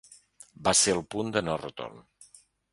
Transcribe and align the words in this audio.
Va 0.67 0.73
ser 0.79 0.95
el 0.97 1.05
punt 1.15 1.31
de 1.37 1.45
no-retorn. 1.45 2.05